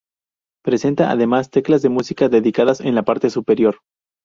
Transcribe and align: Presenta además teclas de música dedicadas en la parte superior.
Presenta 0.63 1.11
además 1.11 1.51
teclas 1.51 1.83
de 1.83 1.89
música 1.89 2.27
dedicadas 2.27 2.79
en 2.81 2.95
la 2.95 3.03
parte 3.03 3.29
superior. 3.29 3.81